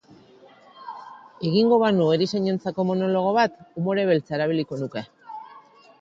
[1.49, 5.05] Egingo banu erizainentzako monologo bat, umore beltza erabiliko nuke.